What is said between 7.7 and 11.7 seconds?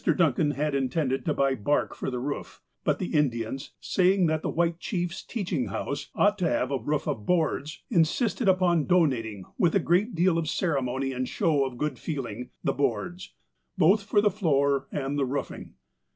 insisted upon donating, with a great deal of ceremony and show